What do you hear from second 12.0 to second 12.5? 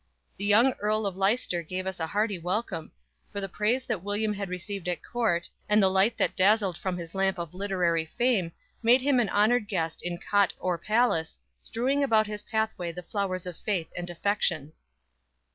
about his